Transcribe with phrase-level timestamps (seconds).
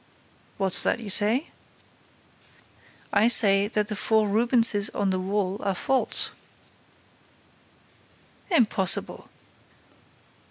[0.57, 1.49] "What's that you say?"
[3.13, 6.31] "I say that the four Rubenses on that wall are false."
[8.49, 9.29] "Impossible!"